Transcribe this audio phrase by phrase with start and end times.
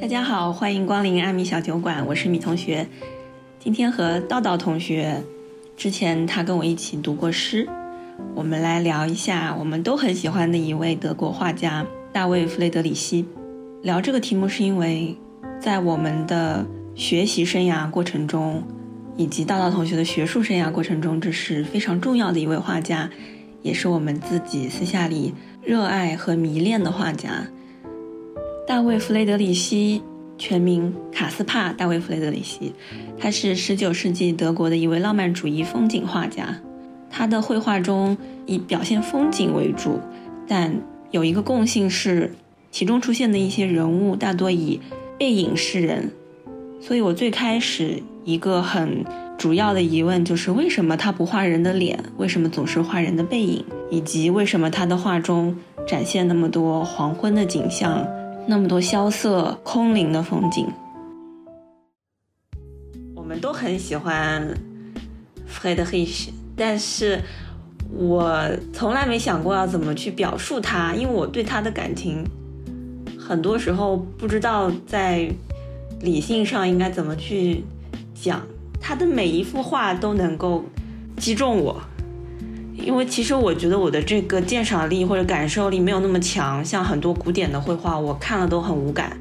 [0.00, 2.86] 大家好，欢迎光临阿米小酒馆，我是米同学。
[3.58, 5.24] 今天和道道同学，
[5.76, 7.68] 之前他跟我一起读过诗，
[8.32, 13.26] 我们来聊一下我们都很喜欢的一位德国画家大卫·弗雷德里希。
[13.82, 15.16] 聊这个题目是因为，
[15.60, 18.62] 在我们的学习生涯过程中，
[19.16, 23.10] 以及道道同学的学术生涯过程中，这是非常重要的一位画家，
[23.62, 27.48] 也是我们自己私下里热爱和迷恋的画家。
[28.68, 30.02] 大卫·弗雷德里希，
[30.36, 32.74] 全名卡斯帕·大卫·弗雷德里希，
[33.18, 36.60] 他是19世纪德国的一位浪漫主义风景画家。
[37.08, 38.14] 他的绘画中
[38.44, 39.98] 以表现风景为主，
[40.46, 42.34] 但有一个共性是，
[42.70, 44.78] 其中出现的一些人物大多以
[45.18, 46.12] 背影示人。
[46.78, 49.02] 所以我最开始一个很
[49.38, 51.98] 主要的疑问就是：为什么他不画人的脸？
[52.18, 53.64] 为什么总是画人的背影？
[53.90, 55.56] 以及为什么他的画中
[55.86, 58.06] 展现那么多黄昏的景象？
[58.50, 60.66] 那么多萧瑟空灵的风景，
[63.14, 64.42] 我们都很喜欢
[65.46, 67.20] f r e d r i c h 但是
[67.92, 72.24] 我从来没想过要怎么去表述他，因为我对他的感情，
[73.20, 75.30] 很多时候不知道在
[76.00, 77.62] 理性上应该怎么去
[78.14, 78.40] 讲。
[78.80, 80.64] 他的每一幅画都能够
[81.18, 81.78] 击中我。
[82.88, 89.14] 因为其实我觉得我的这个鉴赏力或者感受力没有那么强，像很多古典的绘画，我看了都很无感。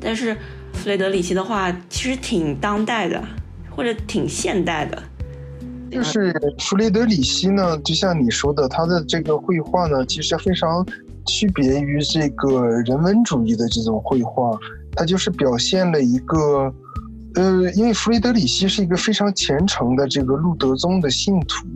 [0.00, 0.34] 但是
[0.72, 3.22] 弗雷德里希的画其实挺当代的，
[3.68, 5.02] 或者挺现代的。
[5.90, 10.82] 就是弗雷德里希呢，就像你说的，他的这个绘画呢，其实非常
[11.26, 14.58] 区别于这个人文主义的这种绘画，
[14.96, 16.74] 他就是表现了一个，
[17.34, 21.66] 呃，因为弗雷德里希是一个非常虔诚的这个路德宗的信徒。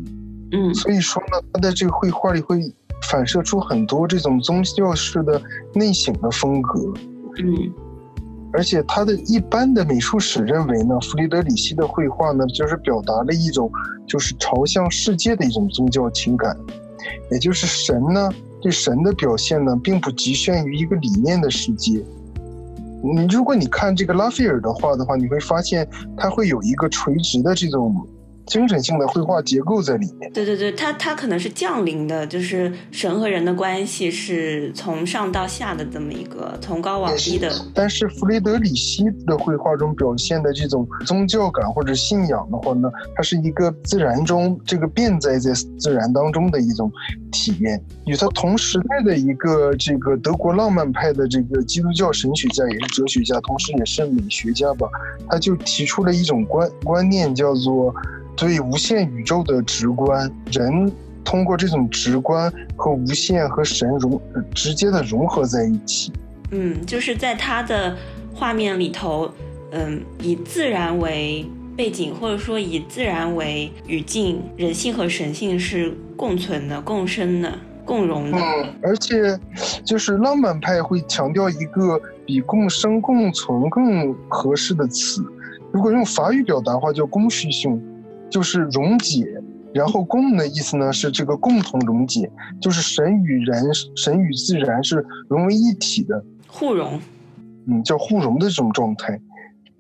[0.52, 2.72] 嗯，所以说呢，他在这个绘画里会
[3.10, 5.42] 反射出很多这种宗教式的
[5.74, 6.80] 内省的风格。
[7.38, 7.72] 嗯，
[8.52, 13.70] 而且他的一般的美术史认为呢，弗里德里希的绘画呢，就是表达了一种
[14.06, 16.56] 就是朝向世界的一种宗教情感，
[17.32, 18.30] 也就是神呢，
[18.62, 22.00] 对神的表现呢，并不局限于一个理念的世界。
[23.02, 28.06] 你如果你看这个拉斐尔的画的话，你会发现他会有一个垂直的这种。
[28.46, 30.30] 精神性的绘画结构在里面。
[30.32, 37.50] 对对对，它它可能是降临的，就是神和人的关系是从上到下的这么一个从高往低的。
[37.74, 46.90] 但是弗雷德里希的绘画中表现的这种宗教感或者信仰的话呢，它是一个自然中这个变在在自然当中的一种
[47.32, 47.82] 体验。
[48.06, 54.88] 与他同时代的一个这个德国浪漫派的这个基督教神学家也是哲学家，同时也是美学家吧，
[55.28, 57.92] 他就提出了一种观观念，叫做。
[58.36, 60.92] 对无限宇宙的直观，人
[61.24, 64.20] 通过这种直观和无限和神融
[64.54, 66.12] 直接的融合在一起。
[66.50, 67.96] 嗯，就是在他的
[68.34, 69.30] 画面里头，
[69.70, 77.52] 嗯，以自然为背景，或者说以自然为语境，人性和神性是共存的、共生的、
[77.84, 78.38] 共融的。
[78.38, 79.38] 嗯，而且
[79.82, 85.24] 就是浪漫派会强调一个比共生共存更合适的词，
[85.72, 87.82] 如果用法语表达的话，叫公序性。
[88.28, 89.24] 就是溶解，
[89.72, 93.64] 然后共的意思呢是这个共同溶解，就是神与人、
[93.94, 97.00] 神与自然是融为一体的，互融，
[97.66, 99.20] 嗯，叫互融的这种状态。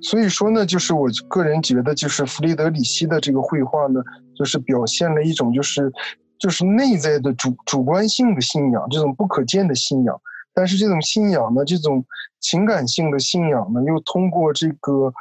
[0.00, 4.00] 所以说呢，就是我个人觉得，就是弗雷德里希的这个绘画呢，
[4.36, 5.92] 就是表现了一种就是
[6.38, 10.20] 就是内在的主主观性的信仰，这种不可见的信仰。
[10.54, 12.04] 但是这种信仰呢，这种
[12.40, 15.12] 情感性的信仰呢，又通过这个。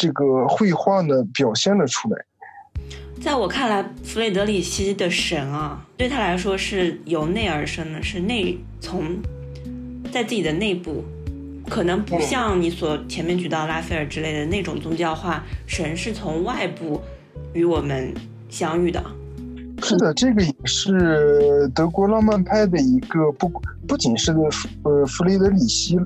[0.00, 2.24] 这个绘画呢，表现了出来。
[3.20, 9.18] 在我看来，弗雷德里希的神啊，对他来说是由内而生的，是内从
[10.10, 11.04] 在自己的内部，
[11.68, 17.02] 可能不像你所前面举到拉斐尔之类的那种宗教化，神是从外部
[17.52, 18.14] 与我们
[18.48, 19.04] 相遇的。
[19.82, 23.52] 是的，这个也是德国浪漫派的一个不
[23.86, 24.32] 不仅是
[24.82, 25.98] 呃弗雷德里希。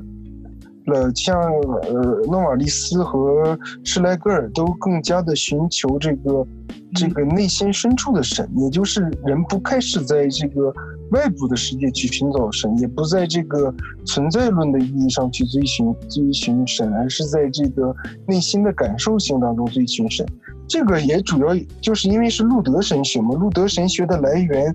[0.86, 6.46] 了，像呃诺瓦利斯和施莱格尔都更加的寻求这个
[6.94, 10.72] 这个内心深处的神，也就是人不开始在这个
[11.10, 17.94] 外部的世界去寻找神，也不在这个存在论的意义上去追寻追寻神，而是在这个
[18.26, 20.26] 内心的感受性当中追寻神。
[20.69, 24.75] 这个也主要就是因为是路德神学嘛，路德神学的来源。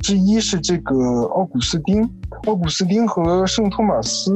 [0.00, 2.02] 之一是这个奥古斯丁，
[2.46, 4.32] 奥古斯丁和圣托马斯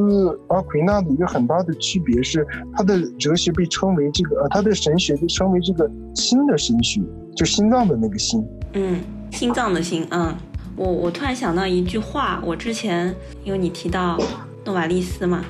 [0.49, 7.01] 阿奎那的一个很大的区别是，他的哲学被称为这个，呃，他的神学被称为这个心的神学，
[7.35, 8.47] 就心脏的那个心。
[8.75, 9.01] 嗯，
[9.31, 10.07] 心脏的心。
[10.11, 10.35] 嗯，
[10.77, 14.19] 我我突然想到一句话，我之前因为你提到
[14.65, 15.45] 诺瓦利斯嘛，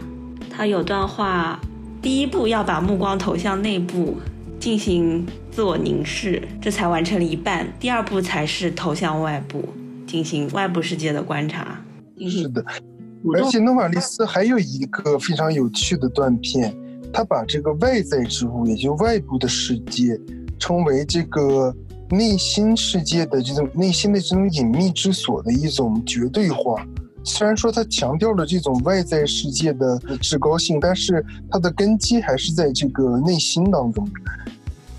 [0.49, 1.59] 他有段话，
[2.01, 4.17] 第一步要把目光投向内部，
[4.61, 7.67] 进行自我凝视，这才完成了一半。
[7.81, 9.65] 第二步才是投向外部，
[10.15, 11.83] 进行外部世界的观察。
[12.21, 12.65] 是的，
[13.35, 16.73] 而且诺瓦利斯还有一个非常有趣的断片，
[17.13, 20.17] 他把这个外在之物，也就外部的世界，
[20.57, 21.75] 称为这个
[22.11, 26.87] 内心世界的这种内心的这种隐秘之所的一种绝对化。
[27.25, 34.09] 虽然说他强调了这种外在世界的至高性，但是它的根基还是在这个内心当中。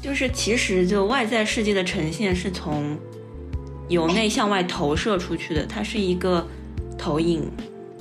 [0.01, 2.97] 就是其实就外在世界的呈现是从
[3.87, 6.45] 由内向外投射出去的，它是一个
[6.97, 7.49] 投影，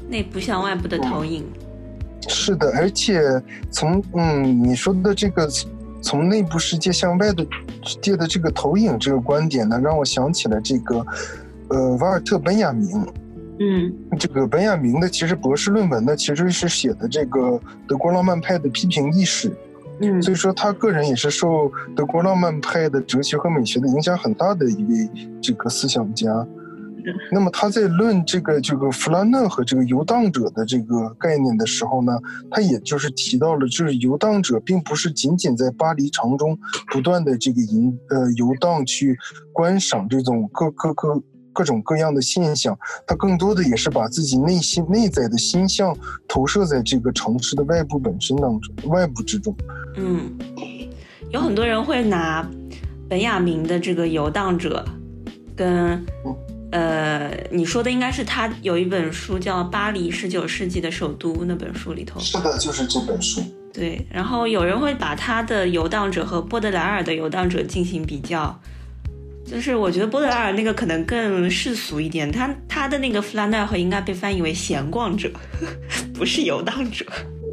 [0.08, 1.44] 内部向外部的投影。
[2.26, 3.20] 是的，而且
[3.70, 5.48] 从嗯你说的这个
[6.00, 7.46] 从内部世界向外的
[7.82, 11.04] 世界的这个投影这个观点呢，让我想起了这个
[11.68, 13.06] 呃瓦尔特本雅明。
[13.60, 19.52] 嗯，这个本雅明的其实博士论文呢，其实是写的这个德国浪漫派的批评意识。
[20.00, 25.08] 嗯，所以说他个人也是受德国浪漫派的哲学和美学的影响很大的一位
[25.40, 26.46] 这个思想家。
[27.30, 32.12] 那么他在论这个这个弗兰嫩和这个游荡者的这个概念的时候呢，
[32.50, 36.58] 他也就是提到了，就是游荡者并不是仅仅在巴黎城中
[36.90, 39.16] 不断的这个游呃游荡去
[39.52, 41.22] 观赏这种各各各。
[41.54, 45.96] 各种各样的现象，它更多的也是把自己内心内在的心象
[46.28, 49.56] 投射在这个城市的外部本身当中，外部之中。
[49.96, 50.36] 嗯，
[51.30, 52.46] 有很多人会拿
[53.08, 54.84] 本雅明的这个游荡者，
[55.56, 56.04] 跟
[56.72, 62.18] 呃你说的应该是他有一本书叫《巴黎十九世纪的首都》那本书里头。
[62.18, 63.40] 是的，就是这本书。
[63.72, 68.60] 对，然后有人会把他的游荡者和波德莱尔的游荡者进行比较。
[69.44, 75.30] 就是我觉得波德莱尔那个可能更世俗一点，他他的那个弗拉奈尔应该被翻译为闲逛者，
[76.14, 77.04] 不是游荡者。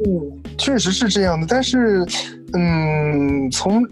[0.04, 2.04] 嗯，确实是这样的，但是，
[2.54, 3.86] 嗯，从。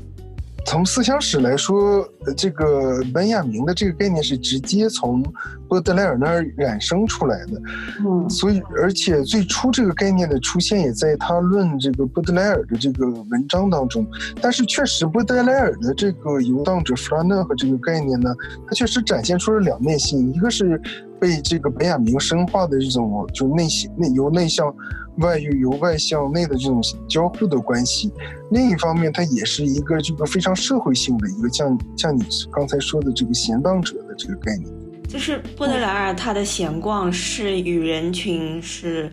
[0.66, 5.22] 从思想史来说，这个本雅明的这个概念是直接从
[5.68, 7.60] 波德莱尔那儿衍生出来的。
[8.06, 14.06] 嗯，所以而且最初这个概念的出现也在他论这个波德莱尔的这个文章当中。
[14.40, 18.32] 但是确实，波德莱尔的这个游荡者弗拉讷和这个概念呢，
[18.66, 20.80] 它确实展现出了两面性，一个是
[21.18, 24.72] 被这个本雅明深化的这种就内心内由内向。
[25.20, 28.10] 外又由外向内的这种交互的关系，
[28.50, 32.22] 另一方面，它也是一个这个非常社会性的一个像像你
[32.52, 34.68] 刚才说的这个闲荡者的这个概念。
[35.08, 39.12] 就是波德莱尔他的闲逛是与人群是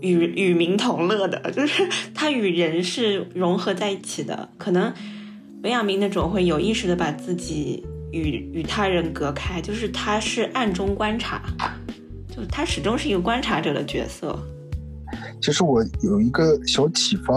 [0.00, 4.48] 与与民同乐的，就是他与人是融合在一起的。
[4.58, 4.92] 可能
[5.62, 11.40] 本雅明那种会有意识的把自己与与他人隔开，就是他是暗中观察，
[12.28, 14.38] 就他始终是一个观察者的角色。
[15.42, 17.34] 其实我有一个小启发，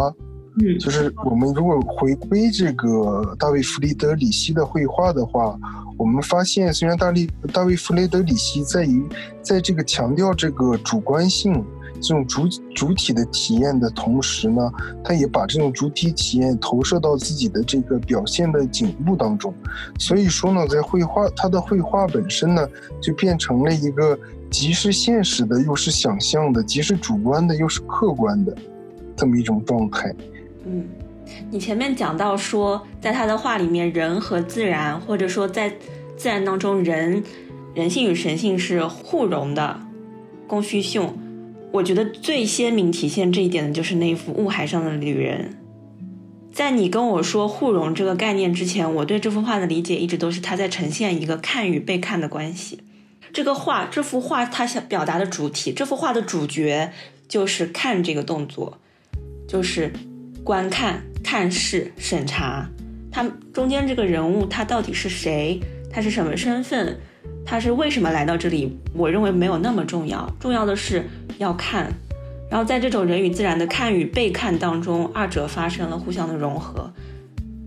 [0.61, 5.57] 嗯，就是我们如果回归这个大卫弗雷德里希的绘画的话，
[5.97, 9.03] 我们发现虽然大力大卫弗雷德里希在于
[9.41, 11.65] 在这个强调这个主观性
[11.99, 14.71] 这种主主体的体验的同时呢，
[15.03, 19.51] 他也把这种主体体验投射到自己的这个表现的景物当中，
[19.97, 22.67] 所以说呢，在绘画他的绘画本身呢，
[23.01, 24.15] 就变成了一个。
[24.49, 28.55] 既是现实的，又是想象的；既是主观的，又是客观的，
[29.15, 30.13] 这么一种状态。
[30.65, 30.85] 嗯，
[31.51, 35.73] 你前面讲到说，在他的画里面，人和自然，或者说在
[36.15, 37.23] 自然当中，人
[37.73, 39.79] 人性与神性是互融的。
[40.47, 41.11] 供需性，
[41.71, 45.57] 我觉得最鲜明体现这一点的就是那一幅雾海上的旅人。
[46.53, 52.79] 在你跟我说互融这个概念之前，我对这幅画的理解一直都是他在呈现一个看与被看的关系。
[53.35, 56.93] 这个画，这幅画，它想表达的主体，这幅画的主角
[57.27, 58.79] 就是看这个动作，
[59.45, 59.91] 就是
[60.41, 62.69] 观看、看视、审查。
[63.11, 65.59] 他中间这个人物，他到底是谁？
[65.91, 66.97] 他是什么身份？
[67.45, 68.79] 他是为什么来到这里？
[68.93, 71.03] 我认为没有那么重要，重要的是
[71.37, 71.91] 要看。
[72.49, 76.89] 然后在这种人与自然的看与被看当中，二者发生了互相的融合。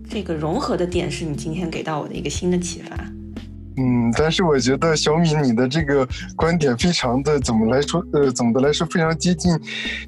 [0.09, 2.97] 这个融合的点是你今天给到我的一个新的启发。
[3.79, 6.05] 嗯，但是我觉得小米你的这个
[6.35, 8.05] 观点非常的怎么来说？
[8.11, 9.57] 呃，总的来说非常接近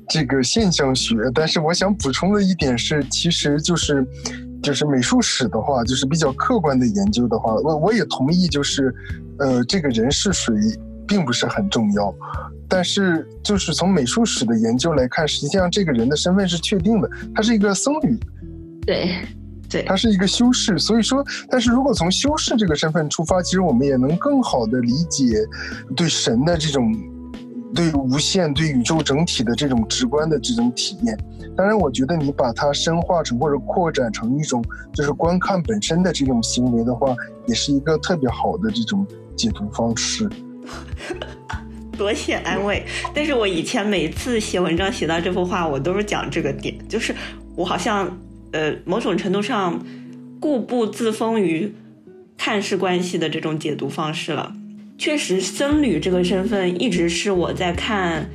[0.09, 1.15] 这个现象学。
[1.33, 4.05] 但是我想补充的一点是，其实就是
[4.61, 8.93] 就是美术史的话，就是比较客观的研究的话，我我也同意，就是
[9.39, 10.53] 呃，这个人是谁
[11.07, 12.13] 并不是很重要。
[12.67, 18.19] 但是就是从美术史的研究来看，实际上这个人的身份是确定的，他是一个僧侣。
[18.85, 19.15] 对。
[19.87, 25.35] 它是一个修饰，所以说，但是如果从修饰这个身份出发，其实我们也能更好的理解
[25.95, 26.93] 对神的这种
[27.73, 31.17] 对无限、对宇宙整体的这种直观的这种体验。
[31.55, 34.63] 当然，我觉得你把它深化成或者扩展成一种
[34.93, 40.29] 就是观看本身的这种行为的话，也是一个特别好的这种解读方式。
[41.97, 47.13] 多谢安慰，但是我以前每次写文章写到这幅画，我都是讲这个点，就是
[47.55, 48.09] 我好像
[48.51, 49.83] 呃某种程度上
[50.39, 51.73] 固步自封于
[52.37, 54.55] 探视关系的这种解读方式了。
[54.97, 58.29] 确实，僧侣这个身份一直是我在看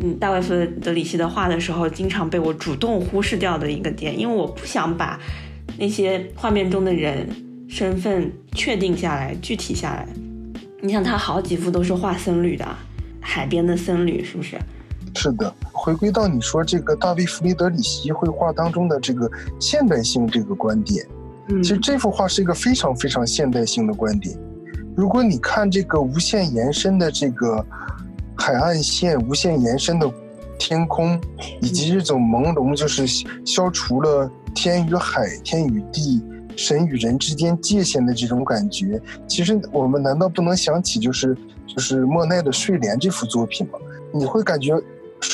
[0.00, 5.18] 嗯大卫弗德里希的画的时候，经常被我主动忽视掉的一个点，因为我不想把
[5.78, 7.28] 那些画面中的人
[7.68, 10.06] 身份确定下来、具体下来。
[10.80, 12.66] 你想，他好几幅都是画僧侣的，
[13.20, 14.56] 海边的僧侣，是不是？
[15.16, 15.52] 是的。
[15.72, 21.06] 回归到你说这个大卫弗里德里希绘画当中的这个现代性这个观点，
[21.48, 24.38] 嗯，其实这幅画是一个非常非常现代性的观点。
[24.94, 27.64] 如果你看这个无限延伸的这个
[28.36, 30.10] 海岸线，无限延伸的
[30.58, 31.20] 天空，
[31.60, 33.06] 以及这种朦胧，就是
[33.44, 36.22] 消除了天与海、天与地。
[36.58, 43.78] 神与人之间界限的这种感觉，其实我们难道不能想起就是就是莫奈的睡莲这幅作品吗？
[44.10, 44.72] 你会感觉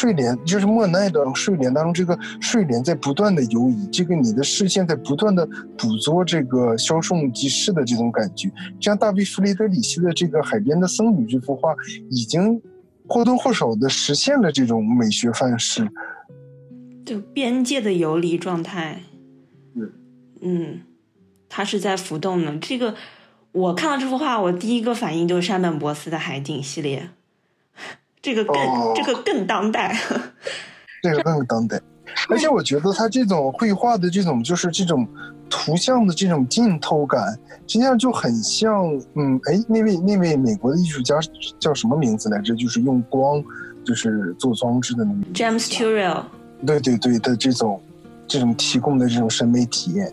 [0.02, 5.47] 睡莲就是莫奈的睡莲当中，这个睡莲在不断的游移，这个你的视线在不断的
[5.78, 8.50] 捕捉这个消送即逝的这种感觉。
[8.80, 11.73] 像大卫弗雷德里希的这个海边的僧侣这幅画，
[12.11, 12.61] 已经
[13.06, 15.88] 或多或少的实现了这种美学范式，
[17.06, 19.02] 就边界的游离状态。
[19.76, 19.92] 嗯
[20.40, 20.80] 嗯。
[21.49, 22.56] 它是在浮动的。
[22.56, 22.97] 这个
[23.52, 27.11] 我看到这幅画，我第一个反应就是山本博斯的海景系列，
[28.23, 28.57] 这个更
[28.95, 29.99] 这个更当代，
[31.02, 31.81] 这个更当代。
[32.29, 35.07] 而且我觉得他这种绘画的这种就是这种
[35.50, 37.33] 图像的这种浸透感，
[37.67, 41.17] 实际上就很像，嗯，哎，那位那位美国的艺术家
[41.59, 42.55] 叫什么名字来着？
[42.55, 43.43] 就是用光
[43.85, 46.25] 就是做装置的那个 James Turrell。
[46.64, 47.83] 对对对的这种
[48.29, 50.12] 这种提供的这种审美体验。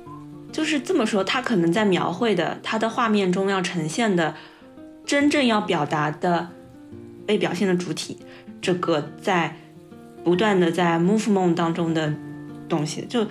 [0.52, 4.34] 就是这么说，他可能在描绘的他的画面中要呈现的，
[5.06, 6.48] 真正要表达的
[7.30, 8.18] 被表现的主体，
[8.60, 9.56] 这个在
[10.24, 12.12] 不断的在 movement 当中的
[12.68, 13.24] 东西，就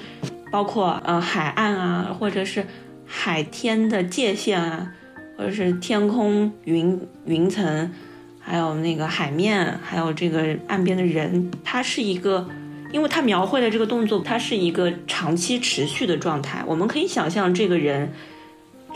[0.52, 2.64] 包括呃海岸啊，或者是
[3.04, 4.92] 海天的界限啊，
[5.36, 7.90] 或者是天空云云层，
[8.38, 12.48] 还有那个海面，还有这个岸边的人，它是一个。
[12.92, 16.64] 因为他描绘的这个动作，它是一个长期持续的状态。
[16.66, 18.10] 我们可以想象，这个人、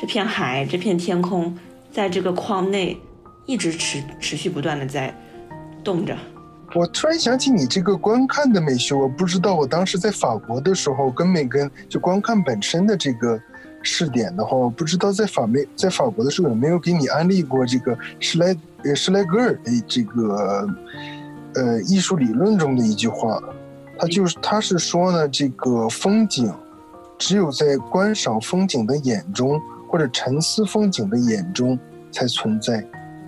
[0.01, 1.59] 这片海、这片天空，
[1.91, 2.97] 在这个框内
[3.47, 5.15] 一直持持续不断的在
[5.83, 6.17] 动着。
[6.75, 13.39] 我突然想起你这个观看的美学，我不知道我当时在法国的时候，跟美跟就观看本身的这个
[13.83, 20.67] 试点的话，我不知道在法美在法国的时候有没有给你安利过这个施莱呃施莱格尔的这个
[21.55, 23.39] 呃艺术理论中的一句话。
[23.99, 26.53] 他就是，他是说呢，这个风景，
[27.19, 31.79] 只有在观赏风景的眼中，或者沉思风景的眼中
[32.11, 32.85] 才存在，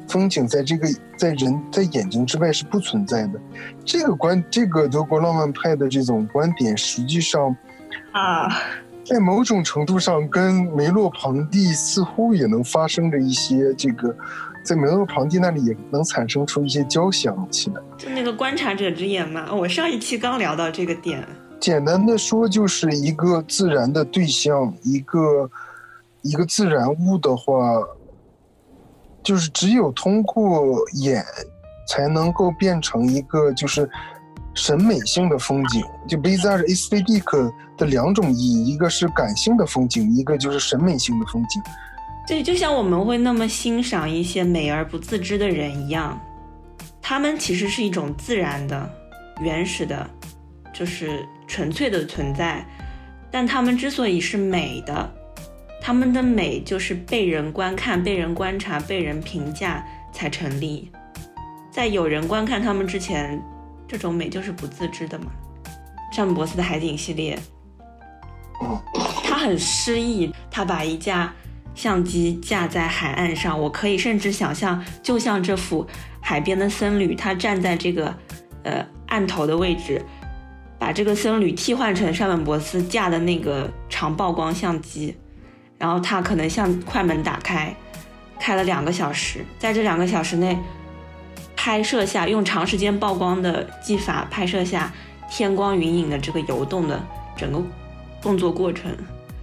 [0.09, 3.41] 风景在这个在人在眼睛之外是不存在的。
[3.85, 7.57] 这个观，这个德国浪漫派的这种观点，实际上，
[8.13, 8.49] 啊，
[9.05, 14.15] 在某种程度上跟梅洛庞蒂似乎也能发生着一些这个。
[14.63, 19.53] 在梅洛庞蒂那里也能产生出一些交响起来，就那个观察者之眼嘛。
[19.53, 21.23] 我上一期刚聊到这个点。
[21.61, 25.51] 简单的说，就是一个自然的对象，一个
[26.23, 27.75] 一个自然物的话，
[29.25, 31.25] 就是只有通过眼，
[31.89, 33.89] 才能够变成一个就是
[34.55, 35.83] 审美性的风景。
[36.07, 41.63] 就 b i z a r r aesthetic 的两种意义，一个是感性的风景，一个就是审美性的风景。
[42.27, 46.21] 对，就像我们会那么欣赏一些美而不自知的人一样，
[47.03, 48.89] 他们其实是一种自然的、
[49.41, 50.09] 原始的，
[50.73, 52.65] 就是纯粹的存在。
[53.31, 55.13] 但他们之所以是美的，
[55.87, 60.91] 他们的美就是被人观看、被人观察、被人评价才成立。
[61.71, 63.39] 在有人观看他们之前，
[63.87, 65.27] 这种美就是不自知的嘛。
[66.11, 67.39] 詹姆伯斯的海景系列，
[69.25, 71.31] 他很诗意，他把一架。
[71.75, 75.85] 相机架在海岸上，我可以甚至想象，就像这幅
[76.21, 78.15] 海边的僧侣，他站在这个
[78.63, 80.01] 呃岸头的位置，
[80.79, 85.17] 把这个僧侣替换成山本博斯架的那个长曝光相机，
[85.85, 87.77] 然后他可能像快门打开，
[88.41, 90.59] 开了两个小时，在这两个小时内
[91.55, 94.91] 拍摄下用长时间曝光的技法拍摄下
[95.31, 96.99] 天光云影的这个游动的
[97.37, 97.63] 整个
[98.23, 98.97] 动作过程。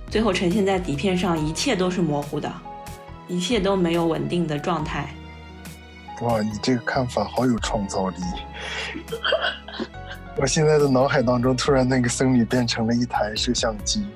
[0.09, 2.51] 最后呈现在底片上，一切都是模糊的，
[3.27, 5.13] 一切都没有稳定的状态。
[6.21, 8.15] 哇，你这个看法好有创造力！
[10.37, 14.07] 我现在的脑海当中突然那个僧侣变成了一台摄像机。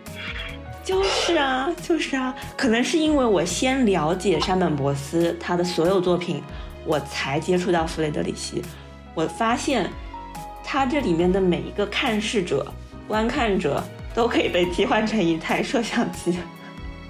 [0.86, 6.44] 就是啊，就是啊，可能是因为我先了解山本博斯他的所有作品，
[6.86, 8.62] 我才接触到弗雷德里希。
[9.16, 9.90] 我发现
[10.64, 12.72] 他这里面的每一个看视者、
[13.08, 16.38] 观看者都可以被替换成一台摄像机，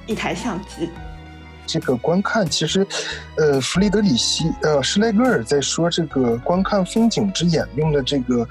[0.07, 0.89] 一台相机。
[1.67, 2.87] 这个观看其实，
[3.35, 8.47] 呃，弗里德里希，呃，施莱格尔在说这个观看风景之眼用的这个，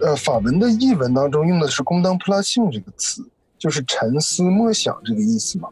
[0.00, 3.20] 呃，法文的译文当中用的是“宫当普拉性”这个词，
[3.66, 5.68] 就是沉思默想这个意思嘛。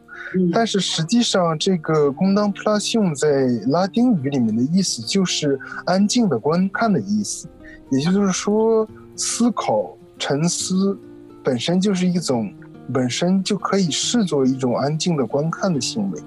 [0.51, 7.47] 但是实际上，这个“宫当普拉性”在拉丁语里面的意思就是安静的观看的意思，
[7.89, 8.85] 也就是说，
[9.15, 10.99] 思考、沉思
[11.41, 12.53] 本身就是一种，
[12.93, 16.21] 本身就可以视作一种安静的观看的行为。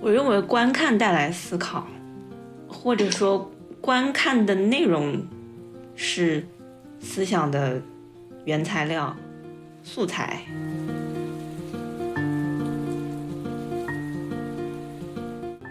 [0.00, 1.86] 我认为观看带来思考，
[2.66, 3.48] 或者说
[3.80, 5.24] 观看的内容
[5.94, 6.44] 是
[6.98, 7.80] 思想的
[8.44, 9.14] 原材料、
[9.86, 10.42] 素材。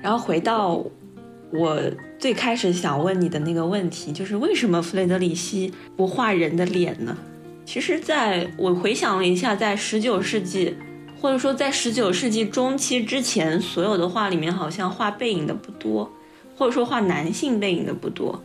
[0.02, 0.82] 然后回到
[1.52, 1.80] 我
[2.18, 7.16] 最开始想问你的那个问题，就是为什么弗雷德里希不画人的脸呢？
[7.66, 10.76] 其实，在我回想了一下，在十九世纪。
[11.22, 16.12] 或者说，在十九世纪中期之前，所有的画里面好像画背影的不多，
[16.56, 18.44] 或者说画男性背影的不多，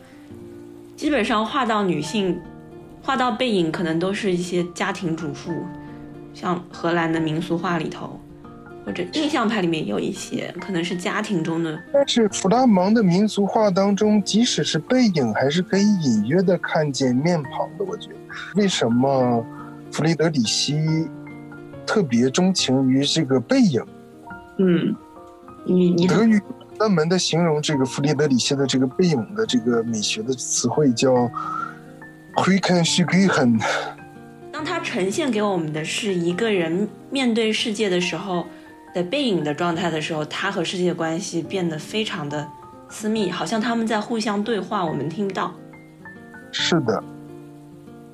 [0.95, 2.39] 基本上画到女性，
[3.01, 5.65] 画到背影可能都是一些家庭主妇，
[6.33, 8.19] 像荷兰的民俗画里头，
[8.85, 11.79] 或者印象派里面有一些可能是家庭中的。
[11.91, 17.85] 但是弗拉芒的民俗画当中，即使是背影，还是可以隐约的看见面庞的。
[17.85, 18.15] 我觉得，
[18.55, 19.45] 为什么
[19.91, 21.07] 弗里德里希？
[21.83, 23.83] 特别钟情于这个背影，
[24.59, 24.95] 嗯，
[25.65, 26.39] 你你德语
[26.77, 31.29] 专门的形容这个弗里德里希的这个背影的这个美学的词汇叫
[32.35, 33.29] “k e n s h i g
[34.51, 38.45] 当他呈现给我们的是一个人面对世界的时候
[38.93, 42.47] 的背影的状态的时候，他和世界关系变得非常的
[42.89, 45.51] 私密，好像他们在互相对话，我们听不到。
[46.51, 47.03] 是的。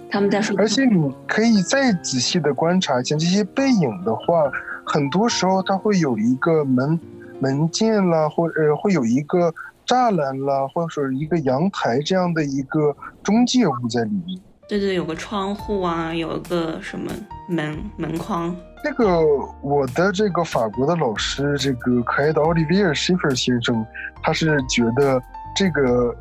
[0.10, 4.49] 他们在说，而且你可以再仔细的观察一下这些背影的话，
[4.86, 6.97] 很多时候它会有一个门
[7.39, 9.53] 门键啦，或者会有一个
[9.88, 14.39] 栅栏啦，或者说一个阳台这样的一个中介物在里面。
[14.67, 17.12] 对对，有个窗户啊，有一个什么
[17.50, 18.56] 门门框。
[18.84, 19.21] 这个
[19.62, 23.86] 我的这个法国的老师，这个可爱的奥利维尔·希弗先生，
[24.21, 25.19] 他是觉得
[25.56, 26.15] 这个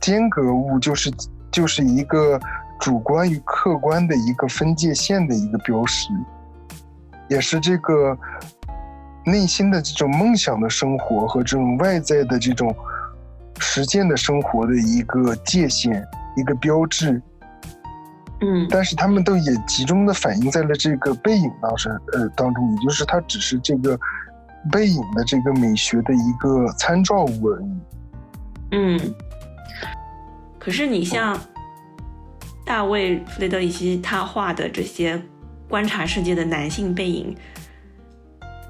[0.00, 1.10] 间隔物就是
[1.50, 2.38] 就是一个。
[2.80, 6.10] 主观与客观的一个分界线的一个标识，
[7.28, 8.16] 也是这个
[9.30, 12.74] 内心的这种梦想的生活和这种外在的这种
[13.58, 16.04] 实践的生活的一个界限、
[16.36, 17.20] 一个标志。
[18.40, 23.98] 嗯，但是他们都也集中的反映在了这个背影当中，呃，当中，也就是它只是这个
[24.72, 27.78] 背影的这个美学的一个参照物而已。
[28.72, 29.00] 嗯，
[30.58, 31.38] 可是你像。
[32.64, 35.18] 大卫·弗雷德里希他画的这些
[35.70, 37.34] 观察世界的男性背影，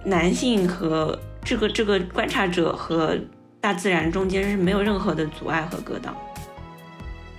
[0.09, 3.17] 男性和这个这个观察者和
[3.61, 6.17] 大自然中间是没有任何的阻碍和隔挡。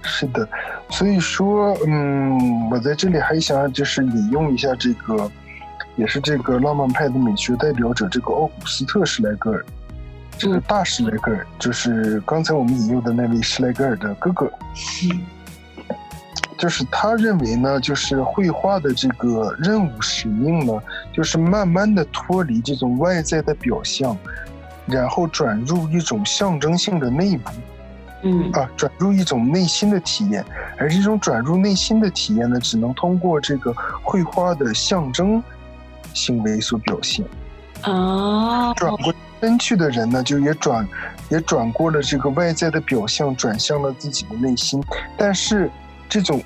[0.01, 0.47] 是的，
[0.89, 5.29] 所以说，嗯，我在这里还想就是引用一下这个，
[5.95, 9.65] 也是这个浪漫派的美学代表者这个奥古斯特·施莱格尔，
[10.37, 14.49] 这个大施莱格尔就是刚才我们引用的那位施莱格尔的哥哥。
[16.57, 20.73] 就是他认为呢，就是绘画的这个任务使命呢，
[21.13, 24.17] 就是慢慢的脱离这种外在的表象，
[24.85, 27.51] 然后转入一种象征性的内部，
[28.23, 30.45] 嗯啊，转入一种内心的体验，
[30.77, 35.43] 而这种转入内心的体验呢，只能通过这个绘画的象征
[36.13, 37.25] 行为所表现。
[37.81, 40.87] 啊，转过身去的人呢，就也转，
[41.29, 44.83] 也转过了这个外在的表象，转向了自己的内心，
[45.17, 45.69] 但是。
[46.11, 46.41] 这种，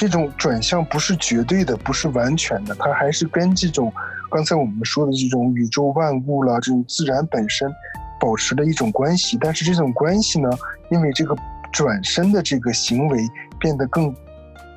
[0.00, 3.92] 这种转向不是绝对的，不是完全的，它还是跟这种
[4.30, 7.70] 刚才我们说的这种宇宙万物啦，这种自然本身
[8.18, 9.36] 保持了一种关系。
[9.38, 10.48] 但是这种关系呢，
[10.90, 11.36] 因为这个
[11.70, 14.10] 转身的这个行为变得更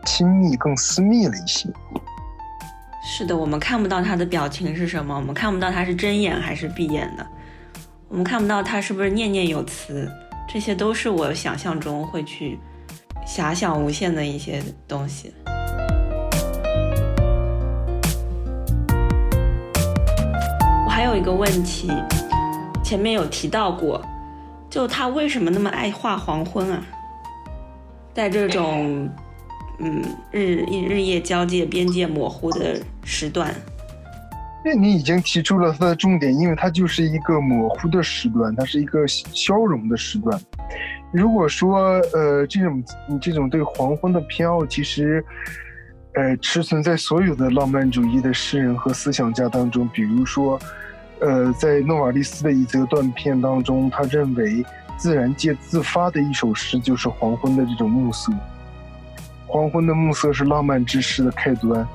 [0.06, 1.70] 亲密、更私密了一些。
[3.02, 7.26] 是的，我们看不到他的表情是什么，我们看不到他是睁眼还是闭眼的，
[8.10, 10.12] 我们看不到他是不是念念有词，
[10.50, 12.60] 这些都是我想象中会去。
[13.36, 15.34] 遐想无限的一些东西。
[20.86, 21.90] 我还有一个问题，
[22.84, 24.00] 前面有提到过，
[24.70, 26.80] 就他为什么那么爱画黄昏啊？
[28.14, 29.10] 在这种
[29.80, 33.52] 嗯日日夜交界、边界模糊的时段，
[34.64, 40.40] 那你已经提出了它的重点，因为它就是一个模糊的时段，它是一个消融的时段。
[41.14, 41.78] 如果说
[42.14, 42.84] 呃这种
[43.22, 45.24] 这种对黄昏的偏好，其实
[46.16, 50.60] 呃持存在所有的浪漫主义的诗人和思想家当中，比如说。
[51.20, 54.62] 呃，在诺瓦利斯的一则断片当中，他认为
[54.98, 58.34] 自然界自发的一首诗就是黄昏的这种暮色。
[59.48, 61.88] 黄昏的暮色是浪漫之诗的开端。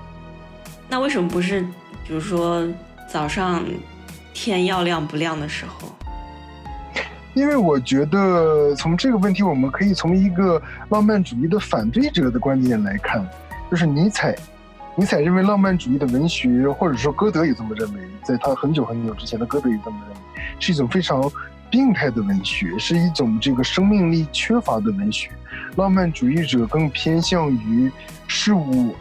[0.89, 1.61] 那为什么不是，
[2.07, 2.67] 比如说
[3.07, 3.63] 早上
[4.33, 5.95] 天要亮不亮的时候？
[7.39, 13.25] 因为我觉得从这个问题，我们可以从一个浪漫主义的反对者的观点来看，
[13.71, 14.37] 就是尼采。
[14.97, 21.31] 尼采认为浪漫主义的文学，或者说歌德也这么认为，在他很久很久之前的歌德也这么认为，是一种非常
[21.71, 25.31] 病态的文学，是一种这个生命力缺乏的文学。
[25.77, 27.89] 浪漫主义者更偏向于
[28.27, 28.97] 事物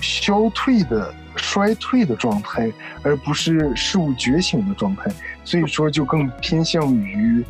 [0.00, 2.72] 消退的衰退的状态，
[3.04, 5.08] 而不是事物觉醒的状态，
[5.44, 7.44] 所以说就更偏向于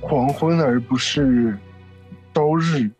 [0.00, 1.56] 黄昏，而不是
[2.34, 2.90] 朝日。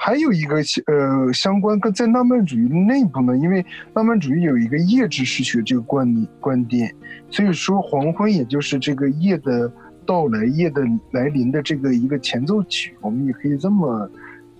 [0.00, 6.94] 还有一个呃相关跟在浪漫主义内部呢，因为浪漫主义有一个夜之诗学这个观观点，
[7.30, 9.70] 所以说黄昏也就是这个夜的
[10.06, 14.08] 到来、夜的来临的这个一个前奏曲，我们也可以这么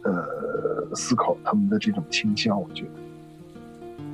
[0.02, 2.90] 呃思考他们的这种倾向，我觉得。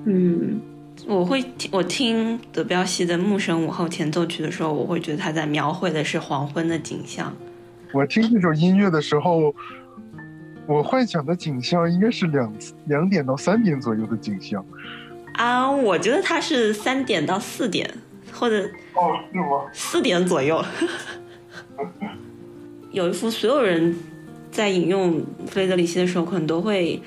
[0.05, 0.61] 嗯，
[1.07, 7.35] 我会听我听德彪西的《牧神午后》前奏曲的时候，我会觉得他在描绘的是黄昏的景象。
[7.93, 9.55] 我听这首音乐的时候。
[10.67, 12.51] 我幻想的景象应该是两
[12.87, 14.65] 两点到三点左右的景象，
[15.35, 17.87] 啊，我觉得它是三点到四点，
[18.33, 19.71] 或者哦，是吗？
[19.75, 20.65] 四点左右。
[22.93, 23.95] 有一幅所有人
[24.51, 26.99] 在引用弗雷德里希的时候可能都会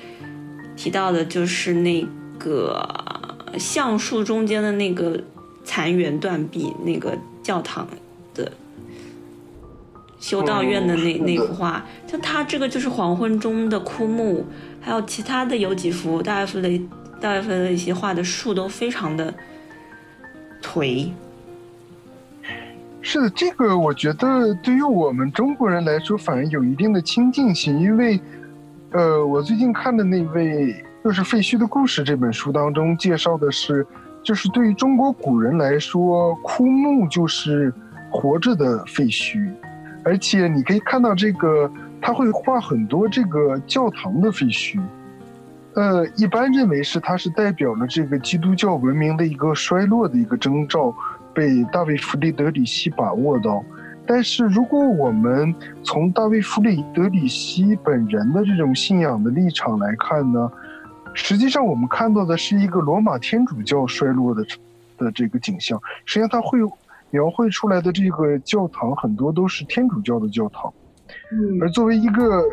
[0.76, 2.06] 提到的，就是那
[2.38, 2.78] 个
[3.58, 5.20] 橡树中间的那个
[5.63, 7.88] 残垣断壁，那个教堂
[8.34, 8.52] 的。
[10.20, 14.43] 修道院的那那幅画，就他这个就是黄昏中的枯木，
[14.82, 16.82] 还有其他的有几幅大卫弗雷
[17.22, 19.32] 大卫弗雷的一些画的树都非常的
[20.60, 21.12] 颓。
[23.00, 28.20] 是的，这个我觉得对于我们中国人来说反而有一定的亲近性，因为，
[28.91, 33.88] 呃，我最近看的那位就是《废墟的故事》这本书当中介绍的是，
[34.22, 37.74] 就是对于中国古人来说，枯木就是
[38.12, 39.50] 活着的废墟。
[40.04, 44.82] 而且你可以看到，这个他会画很多这个教堂的废墟，
[45.76, 50.93] 呃，一般认为是它是代表了这个基督教文明的一个衰落的一个征兆，
[51.34, 53.63] 被大卫·弗里德里希把握到。
[54.06, 60.52] 但是如果我们从大卫·弗里德里希本人的这种信仰的立场来看呢，
[61.13, 64.46] 实际上我们看到的是一个罗马天主教衰落的
[64.98, 65.82] 的这个景象。
[66.06, 66.60] 实际上，它会。
[67.10, 70.72] 描绘出来的这个教堂很多都是天主教的教堂，
[71.62, 72.43] 而作为一个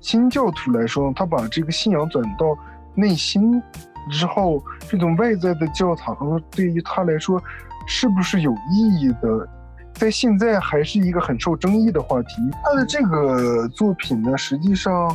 [0.00, 2.56] 新教徒来说，他把这个信仰转到
[2.94, 3.62] 内心
[4.10, 7.38] 之后，这种外在的教堂对于他来说
[7.86, 9.46] 是不是有意义的，
[9.92, 12.36] 在现在还是一个很受争议的话题。
[12.64, 15.14] 他的这个作品呢，实际上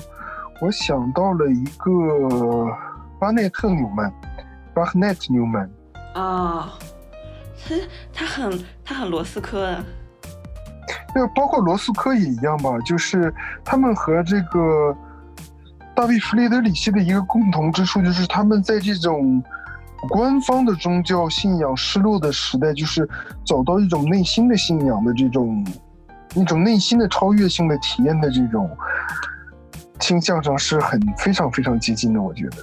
[0.61, 2.67] 我想到了一个
[3.19, 4.11] 巴内特纽曼，
[4.73, 5.69] 巴赫奈特纽曼
[6.13, 6.73] 啊。
[7.65, 7.75] 他
[8.11, 9.83] 他很他很罗斯科的，
[11.15, 14.93] 那包括罗斯科也一样吧，就是他们和这个
[15.95, 19.41] 大卫弗雷德里希的一个共同之处，就是他们在这种
[20.09, 23.09] 官方的宗教信仰失落的时代，就是
[23.45, 25.65] 找到一种内心的信仰的这种
[26.35, 28.69] 一种内心的超越性的体验的这种
[30.03, 32.57] 倾向上是很非常非常接近的，我觉得。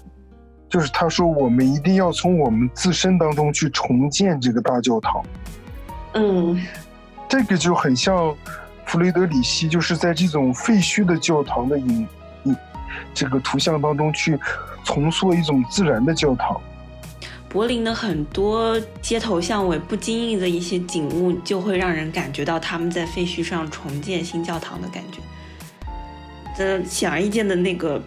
[0.68, 5.24] 就是他说，我们一定要从我们自身当中去重建这个大教堂。
[6.12, 6.60] 嗯，
[7.30, 8.36] 这个就很像
[8.84, 12.06] 弗雷德里希，就是在这种废墟的教堂的影
[12.44, 12.54] 影
[13.14, 14.38] 这个图像当中去
[14.84, 16.60] 重塑一种自然的教堂。
[17.48, 25.20] 柏林的很多街头巷尾不经意的一些景物，就会让人感觉到他们在废墟上重建新教堂的感觉。
[26.56, 28.00] 这显而易见的那个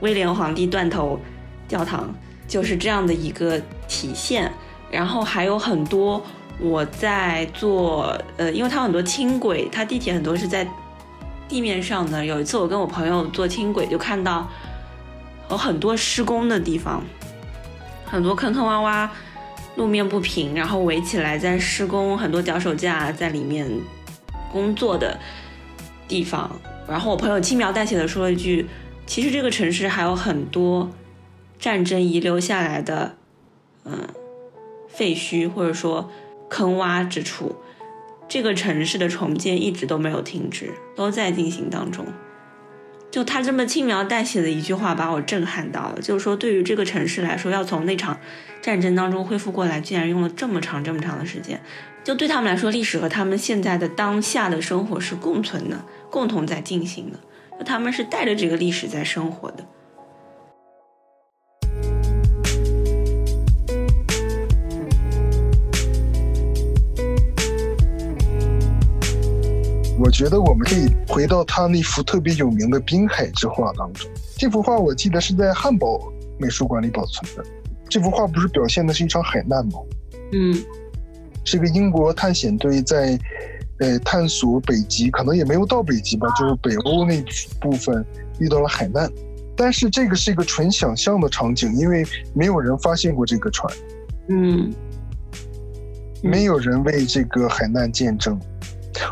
[0.00, 1.18] 威廉皇帝断头。
[1.66, 2.14] 教堂
[2.46, 4.52] 就是这样的一个体现，
[4.90, 6.22] 然后还有很多
[6.60, 10.68] 我在坐，呃，因为它很多轻轨，它地铁很多是在
[11.48, 12.24] 地面上的。
[12.24, 14.46] 有一次我跟我朋友坐轻轨，就看到
[15.50, 17.02] 有很多施工的地方，
[18.04, 19.08] 很多坑坑洼洼，
[19.76, 23.66] 路面不平，然后围起来在施工，很多脚手架在里面
[24.52, 25.18] 工作的
[26.06, 26.50] 地方。
[26.88, 28.66] 然后我朋友轻描淡写的说了一句
[29.06, 30.90] ：“其实这个城市还有很多
[31.58, 33.16] 战争遗留下来的，
[33.84, 34.08] 嗯，
[34.88, 36.10] 废墟或者说
[36.48, 37.56] 坑洼之处。
[38.28, 42.06] 这个城市的重建一直都没有停止，都在进行当中。”
[43.10, 46.00] 就他这么轻描淡写的一句话，把我震撼到了。
[46.02, 48.18] 就是说，对于这个城市来说，要从那场
[48.60, 51.60] 战争当中恢复过来，竟然用了这么长、这么长的时间。
[52.04, 57.18] 就对他们来说，历史和他们现在的当下的生活是共存的，共同在进行的。
[57.58, 59.64] 就他们是带着这个历史在生活的。
[69.98, 74.10] 我觉得我们可以回到他那幅特别有名的滨海之画当中。
[74.36, 77.42] 这幅画我记得是在汉堡美术馆里保存的。
[77.88, 79.78] 这幅画不是表现的是一场海难吗？
[80.32, 80.54] 嗯，
[81.44, 83.18] 是个英国探险队在
[83.78, 87.22] 呃探索北极，可能也没有到北极吧，就是北欧那
[87.60, 88.04] 部分
[88.38, 89.10] 遇到了海难。
[89.56, 92.04] 但是这个是一个纯想象的场景，因为
[92.34, 93.72] 没有人发现过这个船，
[94.28, 94.72] 嗯，
[96.22, 98.38] 没有人为这个海难见证。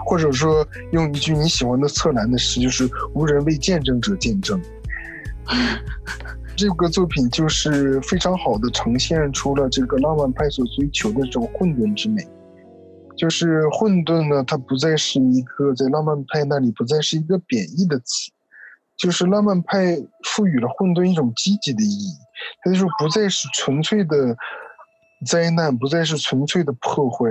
[0.07, 4.61] 或者说，用一句你喜欢的策兰的诗，就是“无人为见证者见证”。
[6.55, 12.27] 这个作品就是非常好的呈现出了这个浪漫派所追求的这种混沌之美。
[13.17, 18.31] 就是混沌呢，它不再是一个在浪漫派那里不再是一个贬义的词，
[18.97, 22.13] 就是浪漫派赋予了混沌一种积极的意义。
[22.65, 24.37] 它就是不再是纯粹的
[25.27, 27.27] 灾难，不再是纯粹的破坏。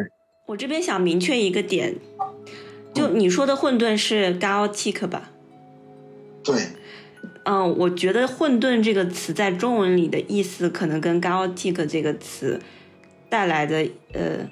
[0.46, 1.96] 我这边想明确一个点。
[2.94, 5.32] 就你说的混沌是 Gothic 吧？
[6.44, 6.56] 对。
[7.44, 12.60] 嗯，我觉得混沌这个词在中文里的意思，可能跟 Gothic 这个词
[13.30, 14.48] 带来的呃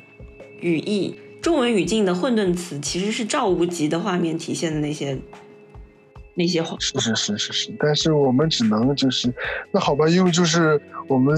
[0.60, 5.18] 语义，中文语境的混沌词其实是赵无极的画面体现的那些
[6.36, 6.76] 那些话。
[6.80, 9.34] 是是是是是，但是我们只能就是
[9.72, 11.38] 那好吧，因为就是我们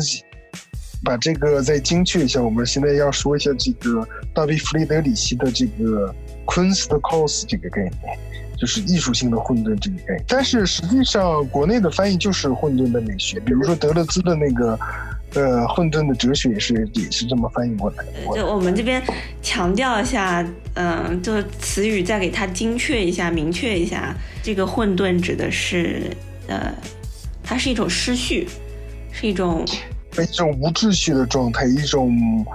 [1.03, 6.13] 把这个再精确一下，我们现在要说一下这个大卫弗雷德里希的这个。
[6.43, 8.19] Kunsthaus 这个概念，
[8.61, 10.23] 就是艺术性的混沌这一概念。
[10.27, 13.39] 但是实际上，国内的翻译就是混沌的美学。
[13.39, 14.79] 比如说德勒兹的那个，
[15.33, 18.35] 呃，混沌的哲学也是也是这么翻译过来的。
[18.35, 19.01] 就我们这边
[19.41, 24.15] 强调一下，嗯，就是词语再给它精确一下、明确一下。
[24.43, 26.71] 这个混沌指的是，呃，
[27.43, 28.47] 它是一种失序，
[29.11, 29.65] 是一种
[30.21, 32.45] 一种无秩序的状态，一种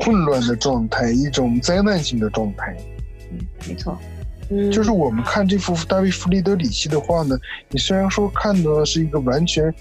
[0.00, 2.74] 混乱的状态，一种灾难性的状态。
[3.30, 3.38] 嗯
[3.68, 3.98] 没错，
[4.54, 7.38] 嗯，就是我们看这幅大卫弗里德里希的画呢，
[7.70, 9.72] 你虽然说看到的是一个完全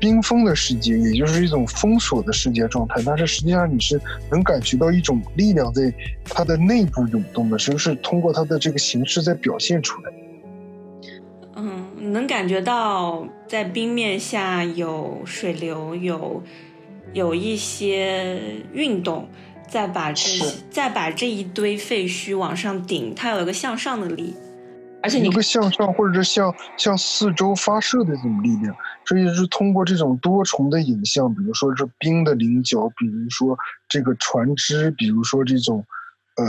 [0.00, 10.12] 冰封的世界，也就是一种封锁的世界状态，但是实际上你是能感觉到一种力量在它的内部涌动的，是不是通过它的这个形式在表现出来？
[11.54, 16.42] 嗯，能感觉到在冰面下有水流，有
[17.12, 18.40] 有一些
[18.72, 19.28] 运动。
[19.72, 20.22] 再把这
[20.70, 24.36] 再把这一堆废墟往上顶，它有一个向上的力，
[25.02, 33.56] 而且你有个向上或者是向向四周发射的这种力量，所以是通过这种多重的影像，比如说是冰的棱角，比如说
[33.88, 35.82] 这个船只，比如说这种
[36.36, 36.44] 呃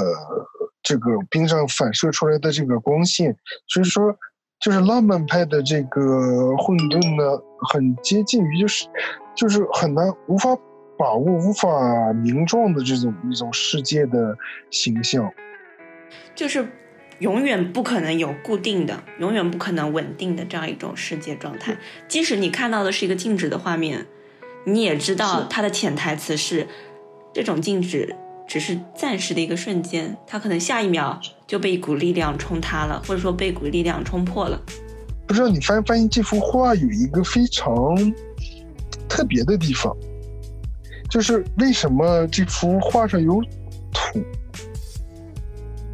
[0.81, 3.37] 这个冰上反射出来的这个光线，
[3.69, 4.13] 所以说
[4.59, 8.85] 就是浪漫派的这个混沌呢，很接近于就是
[9.33, 10.49] 就是很难无法。
[10.97, 14.37] 把握无法名状的这种一种世界的
[14.69, 15.31] 形象，
[16.35, 16.67] 就是
[17.19, 21.77] 永远不可能有固定的、永远不可能稳定的这样一种世界状态。
[22.07, 24.05] 即使你看到的是一个静止的画面，
[24.65, 26.67] 你也知道它的潜台词是：
[27.33, 28.15] 这种静止
[28.47, 34.61] 只是暂时的一个瞬间，它可能下一秒就被一股力量冲塌了，或者说被一股力量冲破了。
[35.25, 37.73] 不知道你发发现这幅画有一个非常
[39.09, 39.95] 特别的地方。
[41.09, 43.39] 就是为什么这幅画上有
[43.91, 44.23] 土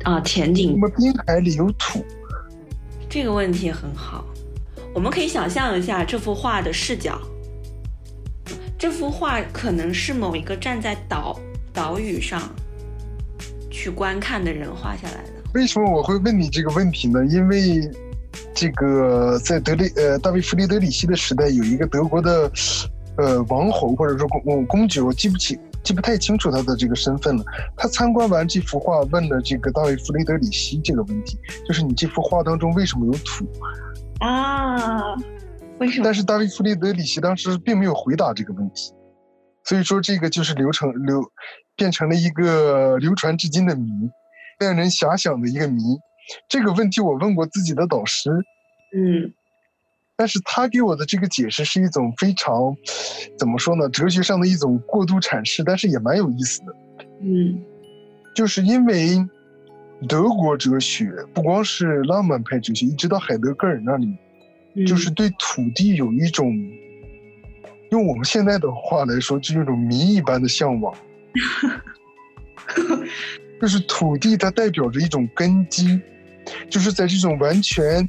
[0.03, 0.19] 啊？
[0.21, 0.71] 田景？
[0.71, 2.03] 什么滨海里有土？
[3.09, 4.23] 这个问题很好，
[4.93, 7.19] 我们可以想象一下这幅画的视角。
[8.77, 11.37] 这幅画可能是某一个站在岛
[11.73, 12.49] 岛屿上
[13.69, 15.33] 去观看的人画下来的。
[15.53, 17.25] 为什么我会问你这个问题呢？
[17.25, 17.81] 因为
[18.53, 22.49] 这个在德里呃大卫弗里德里希的时代，有一个德国的。
[23.19, 27.43] 呃，王侯或者说公公公爵，我记不起，记不太清楚他的这个身份了。
[27.75, 33.45] 他参观完这幅画，问了这个大卫弗雷德里希这个问题，就是你这幅画当中为什么有土
[34.21, 35.15] 啊？
[35.79, 36.05] 为什么？
[36.05, 38.93] 但是大卫弗雷德里希当时并没有回答这个问题，
[39.65, 41.21] 所以说这个就是流程流
[41.75, 43.89] 变成了一个流传至今的谜，
[44.59, 45.81] 让人遐想的一个谜。
[46.47, 48.29] 这个问题我问过自己的导师，
[48.95, 49.33] 嗯
[50.19, 52.75] 但是他给我的这个解释是一种非常
[53.37, 56.75] 怎么说呢，哲学上的一种过度阐释，但是也蛮有意思的。
[57.21, 57.57] 嗯
[58.35, 59.25] 就是因为
[60.09, 64.13] 德国哲学不光是浪漫派哲学，一直到海德格尔那里，
[64.75, 66.53] 嗯，就是对土地有一种，
[67.91, 70.93] 用我们现在的话来说，就是一种谜一般的向往。
[73.61, 76.01] 就是土地，它代表着一种根基，
[76.69, 78.05] 就是在这种完全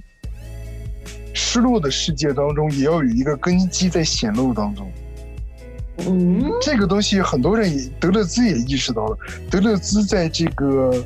[1.33, 4.91] 失落的世界当中，也要有一个根基在显露当中。
[6.07, 9.19] 嗯这个东西很多人也德勒兹也意识到了。
[9.51, 11.05] 德勒兹在这个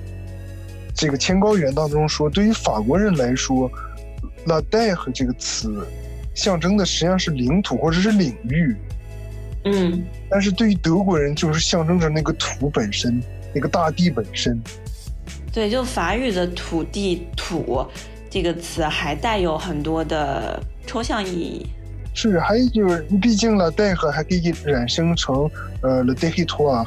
[0.94, 3.68] 这个《千高原》当中说，对于法国人来说
[4.46, 5.84] ，“la terre” 这个词
[6.32, 8.76] 象征的实际上是领土或者是领域，
[9.64, 13.20] 嗯但是对于德国人就是象征着那个土本身，
[13.52, 14.60] 那个大地本身。
[15.52, 17.84] 对，就法语的土地土
[18.34, 21.64] 这个词还带有很多的抽象意义。
[22.14, 25.48] 是，还有就是，毕竟 “la terre” 还可以衍生成
[25.82, 26.84] 呃 “le territoire”，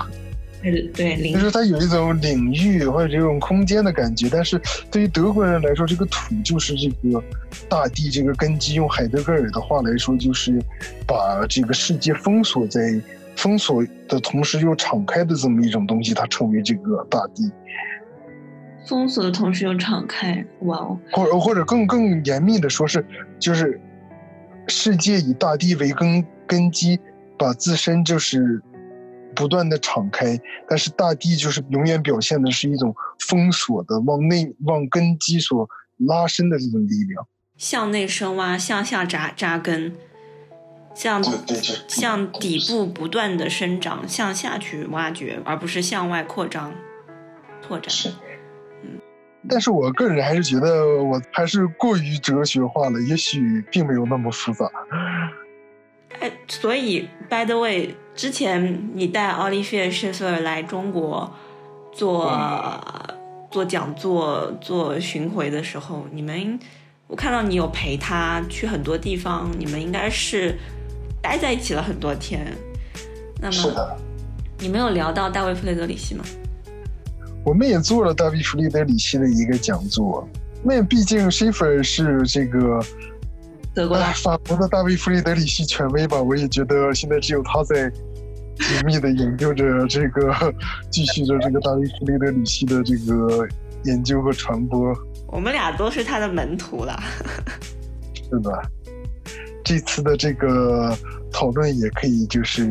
[0.62, 7.24] 对对，就是它有一种领域或者这种空间的感觉，但是对于德国人来说，这个土就是这个
[7.70, 8.74] 大地这个根基。
[8.74, 10.62] 用海德格尔的话来说，就是
[11.06, 12.82] 把这个世界封锁在
[13.38, 17.50] 封锁的同时又敞开的这么一种东西，它称为这个大地，
[18.88, 20.46] 封锁的同时又敞开。
[20.62, 23.06] 哇哦，或者或者更更严密的说是，
[23.40, 23.80] 就是
[24.68, 27.00] 世界以大地为根根基，
[27.38, 28.62] 把自身就是
[29.36, 32.96] 不断的敞开，但是大地就是永远表现的是一种
[33.28, 37.28] 封锁的往内往根基所拉伸的这种力量。
[37.58, 39.94] 向内深挖，向下扎扎根，
[40.94, 41.24] 向
[41.88, 46.74] 向底部不断的生长，向下去挖掘，而不是向外扩张、
[47.62, 47.90] 拓展。
[47.90, 48.14] 是。
[49.50, 54.70] 但是我个人还是觉得我还是过于哲学化了，也许并没有那么复杂。
[56.20, 61.32] 哎，所以，by the way，之前你带奥利菲尔·谢菲尔来中国
[61.92, 62.32] 做、
[63.52, 66.60] 做讲座、做巡回的时候，你们
[67.08, 70.58] 我看到你有陪他去很多地方，你们应该是
[71.22, 72.46] 待在一起了很多天。
[73.40, 73.98] 那么，的，
[74.60, 76.24] 你们有聊到大卫·弗雷德里希吗？
[77.44, 80.28] 我们也做了大卫·弗里德里希的一个讲座。
[80.64, 82.84] 那毕竟 Schiffer 是这个
[83.74, 90.54] 德国法国的大卫·弗里德里希权威吧，我也觉得现在只有他在紧密的研究着这个，
[90.90, 93.48] 继续着这个大卫·弗里德里希的这个
[93.84, 94.94] 研究和传播。
[95.28, 97.00] 我们俩都是他的门徒了。
[98.14, 98.62] 是的，
[99.64, 100.98] 这次的这个
[101.32, 102.68] 讨论也可以就是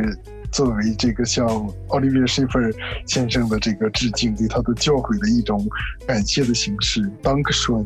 [0.52, 1.46] 作为这个向
[1.88, 2.72] 奥利维·谢菲尔
[3.06, 5.66] 先生的这个致敬，对他的教诲的一种
[6.06, 7.02] 感谢的形式。
[7.22, 7.84] ，Dankshun。